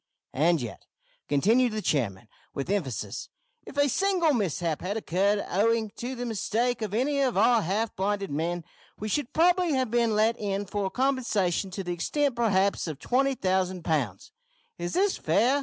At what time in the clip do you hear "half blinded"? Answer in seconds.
7.61-8.31